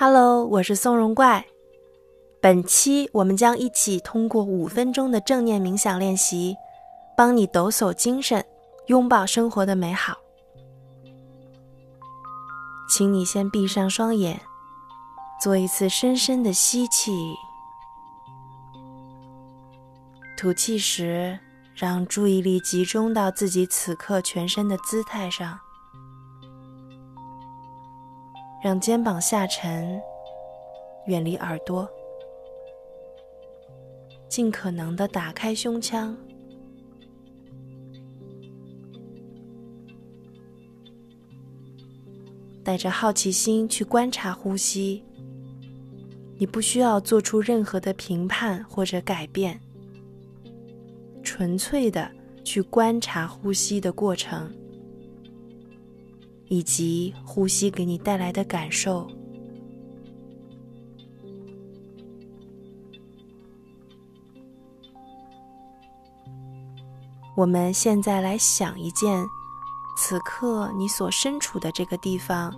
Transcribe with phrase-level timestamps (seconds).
[0.00, 1.44] Hello，我是松茸怪。
[2.40, 6.56] 本期我们将一起通过五分钟的正念冥想练习，
[7.16, 8.46] 帮你抖擞精神，
[8.86, 10.16] 拥抱生活的美好。
[12.88, 14.40] 请你先闭上双眼，
[15.42, 17.34] 做一次深深的吸气，
[20.36, 21.36] 吐气时
[21.74, 25.58] 让注意力集中到自己此刻全身的姿态上。
[28.62, 30.00] 让肩膀下沉，
[31.06, 31.88] 远离耳朵，
[34.28, 36.16] 尽可能的打开胸腔，
[42.64, 45.04] 带着好奇心去观察呼吸。
[46.36, 49.60] 你不需要做出任何的评判或者改变，
[51.22, 52.10] 纯粹的
[52.44, 54.52] 去观察呼吸的过程。
[56.48, 59.06] 以及呼吸给你带来的感受。
[67.36, 69.24] 我们现在来想一件，
[69.96, 72.52] 此刻你所身处的这个地方，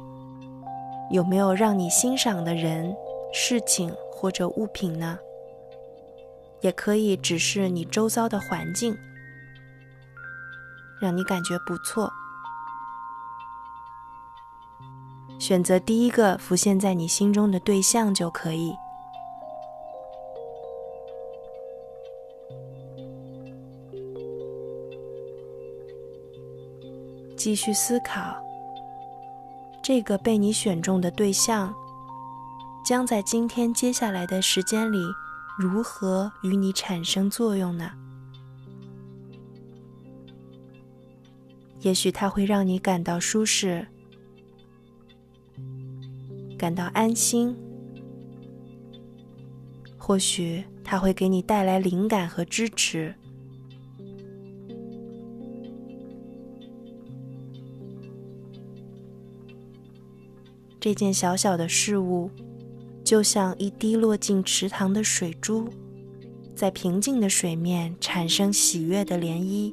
[1.11, 2.95] 有没有让你欣赏的人、
[3.31, 5.19] 事情或者物品呢？
[6.63, 8.97] 也可以只是你周遭的环境，
[11.01, 12.11] 让你感觉不错。
[15.51, 18.73] 选择第一个浮现在你心中的对象就可以。
[27.37, 28.41] 继续思考，
[29.83, 31.75] 这个被你选中的对象，
[32.87, 34.99] 将在今天接下来的时间里
[35.59, 37.91] 如何与你产生作用呢？
[41.81, 43.89] 也许它会让你感到舒适。
[46.61, 47.57] 感到安心，
[49.97, 53.15] 或许它会给你带来灵感和支持。
[60.79, 62.31] 这件小小的事物，
[63.03, 65.67] 就像一滴落进池塘的水珠，
[66.55, 69.73] 在平静的水面产生喜悦的涟漪，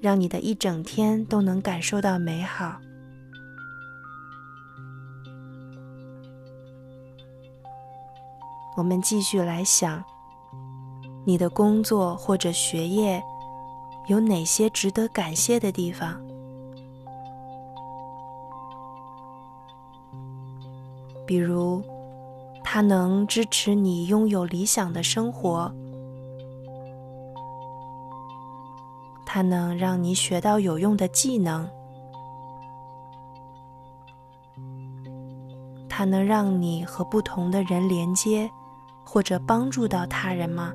[0.00, 2.80] 让你的一整天都能感受到美好。
[8.76, 10.02] 我们继续来想，
[11.24, 13.22] 你的工作或者学业
[14.06, 16.18] 有哪些值得感谢的地方？
[21.26, 21.82] 比如，
[22.64, 25.70] 它能支持你拥有理想的生活，
[29.26, 31.68] 它能让你学到有用的技能，
[35.88, 38.50] 它能让你和不同的人连接。
[39.12, 40.72] 或者帮助到他人吗？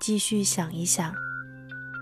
[0.00, 1.14] 继续想一想，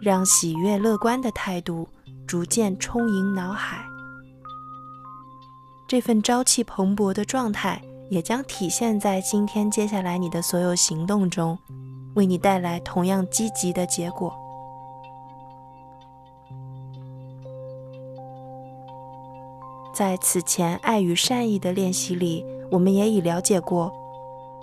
[0.00, 1.88] 让喜悦乐观的态度
[2.28, 3.84] 逐渐充盈脑海。
[5.88, 11.58] 这份朝气蓬勃的状态也将体现在今天接下来你的所有行动中，
[12.14, 14.32] 为你带来同样积极的结果。
[20.00, 23.92] 在此前爱与善意的练习里，我们也已了解过，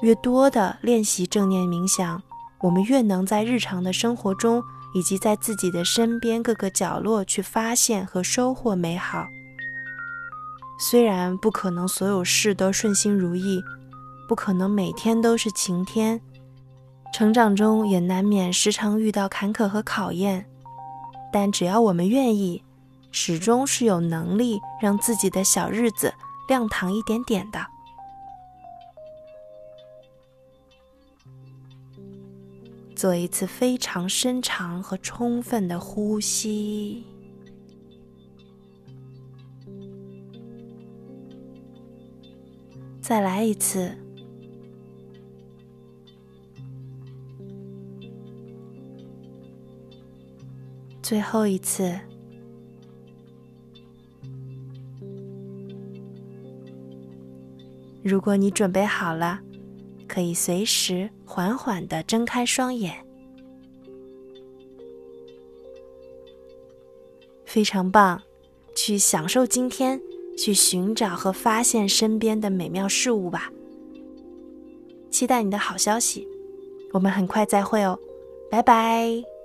[0.02, 2.24] 越多的练习正念冥想，
[2.62, 4.64] 我们越能在日常的生活中，
[4.96, 9.28] 以及在自己的身边各个角落去发现和收获美好。
[10.80, 13.64] 虽然不可能所有事都顺心如意，
[14.28, 16.20] 不可能每天都是晴天，
[17.14, 20.48] 成长中也难免时常遇到坎坷和考验，
[21.32, 22.64] 但只要我们愿意。
[23.20, 26.14] 始终是有能力让自己的小日子
[26.48, 27.60] 亮堂一点点的。
[32.96, 37.04] 做一次非常深长和充分的呼吸，
[43.02, 43.98] 再来一次，
[51.02, 52.00] 最后一次。
[58.04, 59.40] 如果你准备好了，
[60.08, 62.96] 可以随时缓缓的睁开双眼。
[67.46, 68.22] 非常棒，
[68.76, 70.02] 去享受今天，
[70.38, 73.52] 去寻找和发现身边的美妙事物吧。
[75.10, 76.28] 期待你的好消息，
[76.94, 78.00] 我我们很快再会哦，
[78.50, 79.37] 拜拜。